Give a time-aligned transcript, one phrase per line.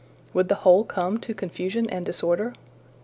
[0.33, 2.53] Would the whole come to confusion and disorder?